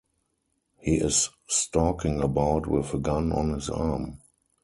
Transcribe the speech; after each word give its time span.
He 0.79 0.95
is 0.95 1.29
stalking 1.47 2.23
about 2.23 2.65
with 2.65 2.91
a 2.95 2.97
gun 2.97 3.31
on 3.31 3.53
his 3.53 3.69
arm. 3.69 4.17